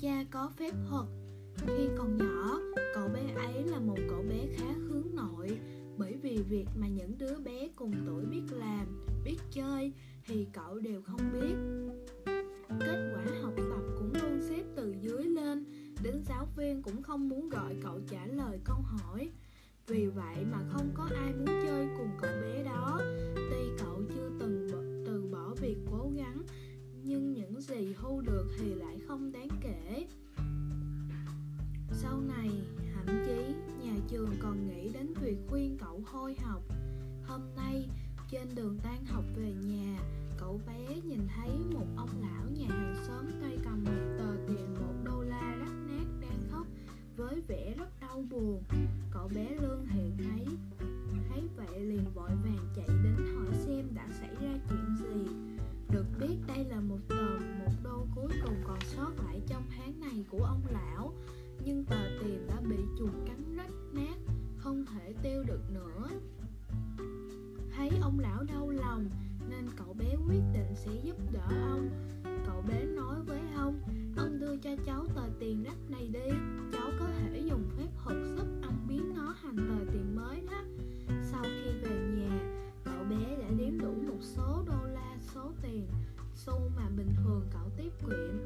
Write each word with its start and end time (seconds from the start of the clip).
cha 0.00 0.24
có 0.30 0.50
phép 0.56 0.74
thuật. 0.88 1.06
Khi 1.66 1.88
còn 1.98 2.16
nhỏ, 2.16 2.58
cậu 2.94 3.08
bé 3.08 3.20
ấy 3.34 3.64
là 3.64 3.78
một 3.78 3.98
cậu 4.08 4.22
bé 4.22 4.46
khá 4.56 4.72
hướng 4.88 5.14
nội. 5.14 5.58
Bởi 5.96 6.14
vì 6.22 6.38
việc 6.48 6.66
mà 6.76 6.88
những 6.88 7.18
đứa 7.18 7.38
bé 7.44 7.68
cùng 7.76 7.92
tuổi 8.06 8.24
biết 8.24 8.42
làm, 8.50 9.06
biết 9.24 9.36
chơi 9.50 9.92
thì 10.26 10.46
cậu 10.52 10.78
đều 10.78 11.02
không 11.02 11.20
biết. 11.32 11.54
Kết 12.80 13.12
quả 13.14 13.24
học 13.42 13.54
tập 13.56 13.82
cũng 13.98 14.12
luôn 14.22 14.40
xếp 14.48 14.62
từ 14.76 14.94
dưới 15.00 15.24
lên, 15.24 15.64
đến 16.02 16.22
giáo 16.28 16.48
viên 16.56 16.82
cũng 16.82 17.02
không 17.02 17.28
muốn 17.28 17.48
gọi 17.48 17.76
cậu 17.82 18.00
trả 18.10 18.26
lời 18.26 18.58
câu 18.64 18.76
hỏi. 18.82 19.30
Vì 19.86 20.06
vậy 20.06 20.44
mà 20.52 20.58
không 20.72 20.90
có 20.94 21.08
ai 21.14 21.32
muốn 21.32 21.46
chơi 21.46 21.88
cùng 21.98 22.10
cậu 22.20 22.30
bé 22.42 22.64
đó. 22.64 23.00
Tuy 23.34 23.70
cậu 23.78 24.02
chưa 24.14 24.30
từng 24.40 24.68
những 27.88 27.96
thu 28.02 28.20
được 28.20 28.46
thì 28.58 28.74
lại 28.74 28.98
không 29.08 29.32
đáng 29.32 29.48
kể. 29.60 30.06
Sau 31.90 32.20
này, 32.20 32.50
thậm 32.94 33.06
chí, 33.26 33.54
nhà 33.84 33.94
trường 34.08 34.30
còn 34.42 34.68
nghĩ 34.68 34.92
đến 34.92 35.14
việc 35.20 35.36
khuyên 35.48 35.76
cậu 35.80 36.02
thôi 36.12 36.36
học. 36.42 36.62
Hôm 37.22 37.40
nay, 37.56 37.88
trên 38.30 38.54
đường 38.54 38.78
tan 38.82 39.04
học 39.06 39.24
về 39.36 39.52
nhà, 39.52 39.98
cậu 40.38 40.60
bé 40.66 41.00
nhìn 41.04 41.20
thấy 41.36 41.50
một 41.74 41.86
ông 41.96 42.10
lão 42.20 42.44
nhà 42.58 42.66
hàng 42.68 42.94
xóm 43.06 43.26
tay 43.42 43.58
cầm 43.64 43.84
một 43.84 44.16
tờ 44.18 44.36
tiền 44.48 44.74
một 44.74 44.94
đô 45.04 45.22
la 45.22 45.56
rách 45.58 45.76
nát 45.86 46.06
đang 46.20 46.40
khóc 46.50 46.66
với 47.16 47.42
vẻ 47.48 47.74
rất 47.78 48.00
đau 48.00 48.24
buồn. 48.30 48.62
Cậu 49.10 49.28
bé 49.34 49.56
lương 49.62 49.86
hiện 49.86 50.16
thấy 50.16 50.46
thấy 51.28 51.42
vậy 51.56 51.80
liền 51.80 52.04
vội 52.14 52.30
vàng 52.44 52.68
chạy 52.76 52.88
đến 52.88 53.36
hỏi 53.36 53.54
xem 53.66 53.86
đã 53.94 54.08
xảy 54.20 54.34
ra 54.34 54.58
chuyện 54.68 54.96
gì. 54.98 55.32
Được 55.90 56.06
biết 56.20 56.36
đây 56.46 56.64
là 56.64 56.80
một 56.80 56.98
tờ 57.08 57.17
một 57.17 57.17
của 60.30 60.44
ông 60.44 60.62
lão. 60.70 61.12
Nhưng 61.64 61.84
tờ 61.84 61.96
tiền 62.20 62.46
đã 62.48 62.60
bị 62.60 62.76
chuột 62.98 63.10
cắn 63.26 63.56
rách 63.56 63.72
nát, 63.92 64.16
không 64.58 64.84
thể 64.86 65.14
tiêu 65.22 65.44
được 65.46 65.60
nữa. 65.70 66.08
Thấy 67.76 67.90
ông 68.02 68.18
lão 68.20 68.44
đau 68.44 68.70
lòng, 68.70 69.10
nên 69.48 69.66
cậu 69.76 69.94
bé 69.94 70.16
quyết 70.28 70.42
định 70.52 70.74
sẽ 70.74 70.90
giúp 71.02 71.16
đỡ 71.32 71.48
ông. 71.48 71.90
Cậu 72.46 72.62
bé 72.68 72.84
nói 72.84 73.16
với 73.26 73.40
ông 73.56 73.80
ông 74.16 74.40
đưa 74.40 74.56
cho 74.56 74.70
cháu 74.86 75.06
tờ 75.14 75.22
tiền 75.40 75.64
rách 75.64 75.90
này 75.90 76.08
đi. 76.08 76.30
Cháu 76.72 76.90
có 76.98 77.06
thể 77.06 77.38
dùng 77.38 77.64
phép 77.76 77.88
thuật 78.04 78.16
giúp 78.36 78.46
ông 78.62 78.86
biến 78.88 79.14
nó 79.16 79.34
thành 79.42 79.56
tờ 79.56 79.92
tiền 79.92 80.16
mới 80.16 80.40
đó. 80.50 80.62
Sau 81.22 81.42
khi 81.42 81.70
về 81.82 81.96
nhà, 82.16 82.40
cậu 82.84 83.04
bé 83.10 83.36
đã 83.40 83.48
đếm 83.58 83.78
đủ 83.78 83.94
một 84.08 84.18
số 84.20 84.64
đô 84.66 84.86
la 84.92 85.16
số 85.34 85.52
tiền, 85.62 85.86
xu 86.34 86.70
mà 86.76 86.88
bình 86.96 87.14
thường 87.24 87.42
cậu 87.52 87.70
tiếp 87.76 87.90
quyện 88.04 88.38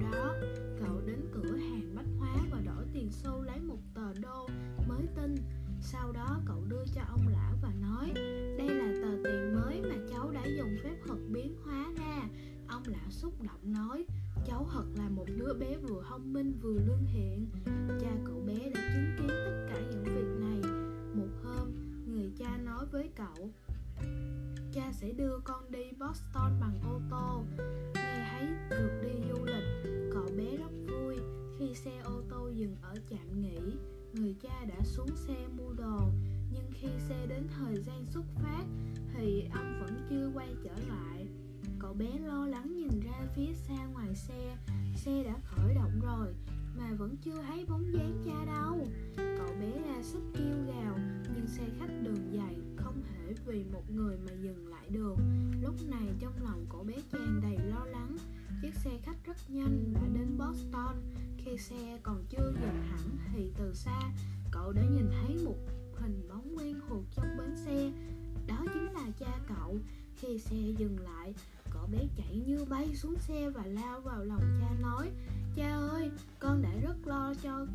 sau 0.00 0.10
đó, 0.12 0.34
cậu 0.80 1.00
đến 1.06 1.20
cửa 1.32 1.56
hàng 1.56 1.94
bách 1.94 2.06
hóa 2.18 2.36
và 2.50 2.60
đổi 2.60 2.84
tiền 2.92 3.10
xu 3.10 3.42
lấy 3.42 3.60
một 3.60 3.78
tờ 3.94 4.14
đô 4.22 4.48
mới 4.88 5.06
tinh 5.16 5.36
sau 5.80 6.12
đó 6.12 6.40
cậu 6.46 6.64
đưa 6.68 6.84
cho 6.94 7.02
ông 7.08 7.28
lão 7.28 7.52
và 7.62 7.72
nói, 7.80 8.12
đây 8.58 8.68
là 8.68 8.92
tờ 9.02 9.10
tiền 9.24 9.54
mới 9.54 9.82
mà 9.82 9.96
cháu 10.10 10.30
đã 10.30 10.44
dùng 10.46 10.76
phép 10.84 10.96
thuật 11.06 11.18
biến 11.28 11.56
hóa 11.64 11.92
ra. 11.98 12.28
Ông 12.68 12.82
lão 12.86 13.10
xúc 13.10 13.34
động 13.42 13.72
nói, 13.72 14.04
cháu 14.46 14.68
thật 14.72 14.84
là 14.96 15.08
một 15.08 15.26
đứa 15.36 15.54
bé 15.54 15.76
vừa 15.76 16.02
thông 16.08 16.32
minh 16.32 16.58
vừa 16.62 16.78
lương 16.86 17.04
thiện. 17.12 17.46
Cha 18.00 18.10
cậu 18.24 18.40
bé 18.46 18.70
đã 18.74 18.80
chứng 18.94 19.16
kiến 19.18 19.28
tất 19.28 19.66
cả 19.68 19.80
những 19.90 20.04
việc 20.04 20.46
này. 20.46 20.72
Một 21.14 21.28
hôm, 21.44 21.68
người 22.06 22.30
cha 22.38 22.56
nói 22.64 22.86
với 22.92 23.10
cậu, 23.16 23.50
cha 24.72 24.92
sẽ 24.92 25.12
đưa 25.12 25.38
con 25.44 25.70
đi 25.70 25.92
boston 25.98 26.60
bằng 26.60 26.80
ô 26.84 27.00
tô. 27.10 27.44
Đã 34.76 34.84
xuống 34.84 35.16
xe 35.16 35.46
mua 35.56 35.72
đồ. 35.72 36.00
Nhưng 36.50 36.70
khi 36.72 36.88
xe 37.08 37.26
đến 37.26 37.48
thời 37.58 37.82
gian 37.82 38.06
xuất 38.06 38.24
phát, 38.34 38.64
thì 39.14 39.48
ông 39.54 39.80
vẫn 39.80 40.06
chưa 40.10 40.30
quay 40.34 40.48
trở 40.64 40.74
lại. 40.88 41.26
Cậu 41.78 41.94
bé 41.94 42.18
lo 42.18 42.46
lắng 42.46 42.76
nhìn 42.76 43.00
ra 43.00 43.26
phía 43.36 43.52
xa 43.52 43.86
ngoài 43.86 44.14
xe. 44.14 44.56
Xe 44.96 45.24
đã 45.24 45.34
khởi 45.44 45.74
động 45.74 46.00
rồi, 46.02 46.34
mà 46.78 46.94
vẫn 46.98 47.16
chưa 47.16 47.42
thấy 47.42 47.64
bóng 47.68 47.92
dáng 47.92 48.22
cha 48.26 48.44
đâu. 48.44 48.86
Cậu 49.16 49.56
bé 49.60 49.82
ra 49.86 50.02
sức 50.02 50.22
kêu 50.34 50.56
gào, 50.66 50.98
nhưng 51.34 51.46
xe 51.46 51.64
khách 51.78 52.02
đường 52.02 52.32
dài 52.32 52.56
không 52.76 53.02
thể 53.02 53.34
vì 53.46 53.64
một 53.72 53.90
người 53.90 54.16
mà 54.26 54.32
dừng 54.42 54.68
lại 54.68 54.88
được. 54.90 55.16
Lúc 55.62 55.74
này 55.88 56.08
trong 56.18 56.34
lòng 56.42 56.66
cậu 56.70 56.84
bé 56.84 56.94
tràn 57.12 57.40
đầy 57.42 57.58
lo 57.70 57.84
lắng. 57.84 58.16
Chiếc 58.62 58.74
xe 58.74 58.90
khách 59.02 59.26
rất 59.26 59.50
nhanh 59.50 59.92
đã 59.94 60.00
đến 60.14 60.38
boston. 60.38 60.94
Khi 61.38 61.58
xe 61.58 61.98
còn 62.02 62.24
chưa 62.30 62.52
dừng 62.60 62.82
hẳn 62.90 63.18
thì 63.32 63.52
từ 63.58 63.74
xa 63.74 64.12
cậu 64.50 64.72
đã 64.72 64.82
nhìn 64.82 65.10
thấy 65.10 65.36
một 65.44 65.56
hình 65.94 66.28
bóng 66.28 66.56
quen 66.56 66.80
thuộc 66.88 67.04
trong 67.16 67.36
bến 67.38 67.56
xe. 67.56 67.92
Đó 68.46 68.64
chính 68.74 68.92
là 68.92 69.10
cha 69.18 69.38
cậu. 69.48 69.78
Khi 70.16 70.38
xe 70.38 70.56
dừng 70.78 70.98
lại, 70.98 71.34
cậu 71.70 71.86
bé 71.92 71.98
chạy 72.16 72.42
như 72.46 72.64
bay 72.64 72.96
xuống 72.96 73.16
xe 73.18 73.50
và 73.50 73.66
lao 73.66 74.00
vào 74.00 74.24
lòng 74.24 74.42
cha 74.60 74.70
nói, 74.82 75.10
cha 75.56 75.76
ơi, 75.76 76.10
con 76.38 76.62
đã 76.62 76.70
rất 76.82 77.06
lo 77.06 77.34
cho, 77.42 77.66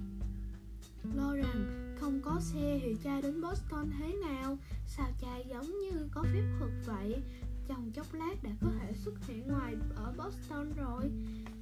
lo 1.15 1.35
rằng 1.35 1.95
không 1.99 2.21
có 2.21 2.39
xe 2.39 2.79
thì 2.83 2.95
cha 3.03 3.21
đến 3.21 3.41
boston 3.41 3.89
thế 3.99 4.13
nào? 4.13 4.57
Sao 4.87 5.09
cha 5.21 5.37
giống 5.37 5.65
như 5.65 6.07
có 6.11 6.23
phép 6.23 6.43
thuật 6.59 6.71
vậy? 6.85 7.21
Trong 7.67 7.91
chốc 7.91 8.13
lát 8.13 8.43
đã 8.43 8.51
có 8.61 8.67
thể 8.79 8.93
xuất 8.93 9.27
hiện 9.27 9.47
ngoài, 9.47 9.75
ở 9.95 10.13
boston 10.17 10.73
rồi. 10.77 11.11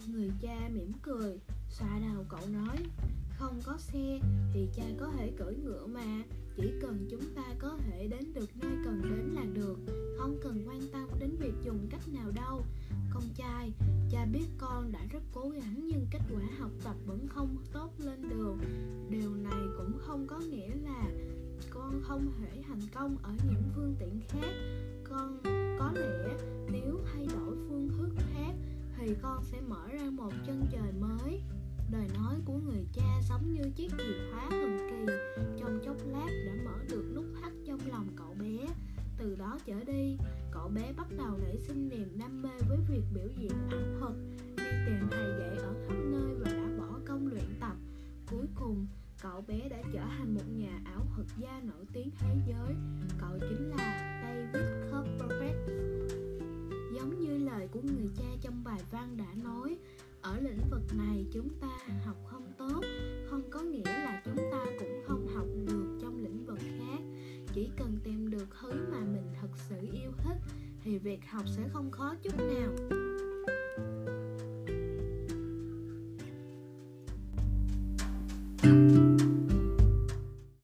Người 0.08 0.32
cha 0.42 0.70
mỉm 0.74 0.92
cười. 1.02 1.40
Xoa 1.70 2.00
đầu 2.00 2.26
cậu 2.30 2.48
nói 2.48 2.78
không 3.40 3.62
có 3.66 3.78
xe 3.78 4.20
thì 4.54 4.68
cha 4.76 4.84
có 5.00 5.12
thể 5.18 5.32
cưỡi 5.38 5.56
ngựa 5.56 5.86
mà. 5.86 6.24
Chỉ 6.56 6.72
cần 6.82 7.08
chúng 7.12 7.36
ta 7.36 7.44
có 7.60 7.78
thể 7.78 8.08
đến 8.08 8.34
được 8.34 8.50
nơi 8.62 8.72
cần 8.86 9.02
đến 9.02 9.36
là 9.36 9.44
được. 9.54 9.78
Không 10.18 10.38
cần 10.44 10.64
quan 10.68 10.82
tâm 10.94 11.08
đến 11.20 11.36
việc 11.40 11.54
dùng 11.64 11.88
cách 11.90 12.08
nào 12.14 12.32
đâu. 12.32 12.62
Con 13.14 13.24
trai, 13.36 13.72
cha 14.12 14.26
biết 14.26 14.46
con 14.58 14.92
đã 14.92 15.00
rất 15.12 15.24
cố 15.34 15.50
gắng 15.50 15.88
nhưng 15.88 16.06
kết 16.12 16.20
quả 16.34 16.44
học 16.60 16.72
tập 16.84 16.96
vẫn 17.06 17.28
không 17.28 17.58
tốt 17.74 17.92
lên 17.98 18.30
được. 18.30 18.56
Điều 19.10 19.36
này 19.36 19.64
cũng 19.78 19.98
không 20.00 20.28
có 20.28 20.40
nghĩa 20.40 20.76
là 20.76 21.12
con 21.70 22.02
không 22.04 22.32
thể 22.40 22.62
thành 22.68 22.82
công 22.94 23.18
ở 23.24 23.32
những 23.50 23.64
phương 23.76 23.96
tiện 24.00 24.22
khác. 24.28 24.54
Con 25.04 25.40
có 25.80 25.92
lẽ 25.96 26.38
nếu 26.72 27.00
thay 27.14 27.28
đổi 27.34 27.56
phương 27.70 27.90
thức 27.98 28.10
khác 28.34 28.54
thì 28.98 29.16
con 29.22 29.44
sẽ 29.44 29.62
mở 29.62 29.88
ra 29.92 30.10
một 30.10 30.32
chân 30.48 30.66
trời 30.72 30.92
mới. 31.00 31.42
Lời 31.92 32.08
nói 32.16 32.36
của 32.46 32.58
người 32.58 32.86
cha 32.94 33.09
giống 33.30 33.54
như 33.54 33.72
chiếc 33.76 33.92
chìa 33.98 34.32
khóa 34.32 34.50
thần 34.50 34.78
kỳ 34.90 35.14
Trong 35.60 35.80
chốc 35.86 35.98
lát 36.08 36.30
đã 36.46 36.54
mở 36.66 36.84
được 36.90 37.12
nút 37.16 37.26
thắt 37.42 37.52
trong 37.66 37.80
lòng 37.88 38.08
cậu 38.16 38.36
bé. 38.40 38.68
Từ 39.18 39.36
đó 39.36 39.58
trở 39.66 39.84
đi, 39.84 40.18
cậu 40.52 40.68
bé 40.68 40.94
bắt 40.98 41.08
đầu 41.18 41.38
nảy 41.38 41.58
sinh 41.58 41.90
niềm 41.90 42.18
đam 42.20 42.42
mê 42.42 42.50
với 42.70 42.78
việc 42.90 43.04
biểu 43.14 43.28
diễn 43.38 43.52
ảo 43.70 43.82
thuật 44.00 44.14
Đi 44.58 44.64
tìm 44.86 45.08
thầy 45.12 45.40
dạy 45.40 45.58
ở 45.58 45.74
khắp 45.88 45.96
nơi 46.06 46.36
và 46.40 46.52
đã 46.52 46.68
bỏ 46.78 47.00
công 47.08 47.28
luyện 47.28 47.60
tập. 47.60 47.76
Cuối 48.32 48.48
cùng, 48.56 48.88
cậu 49.22 49.42
bé 49.48 49.70
đã 49.70 49.82
trở 49.94 50.04
thành 50.18 50.36
một 50.36 50.46
nhà 50.58 50.82
ảo 50.86 51.06
thuật 51.16 51.28
gia 51.38 51.62
nổi 51.62 51.86
tiếng 51.94 52.10
thế 52.20 52.36
giới. 52.48 52.76
Cậu 53.20 53.40
chính 53.50 53.70
là 53.70 54.22
David 54.24 54.70
Copperfield. 54.92 56.10
Giống 56.96 57.20
như 57.20 57.38
lời 57.38 57.68
của 57.72 57.82
người 57.82 58.10
cha 58.18 58.30
trong 58.42 58.64
bài 58.64 58.82
văn 58.92 59.18
đã 59.18 59.44
nói 59.44 59.78
ở 60.22 60.40
lĩnh 60.40 60.62
vực 60.72 60.82
này 60.98 61.26
chúng 61.34 61.50
ta 61.62 61.78
học 62.06 62.18
không 62.26 62.49
tốt 62.70 62.82
không 63.30 63.42
có 63.50 63.62
nghĩa 63.62 63.84
là 63.86 64.22
chúng 64.26 64.38
ta 64.52 64.66
cũng 64.80 65.02
không 65.08 65.28
học 65.28 65.48
được 65.66 65.98
trong 66.02 66.24
lĩnh 66.24 66.46
vực 66.46 66.60
khác. 66.60 67.00
Chỉ 67.54 67.70
cần 67.78 67.98
tìm 68.04 68.30
được 68.30 68.48
thứ 68.62 68.72
mà 68.92 69.00
mình 69.00 69.30
thật 69.42 69.50
sự 69.70 69.76
yêu 69.92 70.12
thích 70.18 70.38
thì 70.84 70.98
việc 70.98 71.20
học 71.30 71.44
sẽ 71.48 71.64
không 71.74 71.92
khó 71.92 72.16
chút 72.24 72.38
nào. 72.38 72.99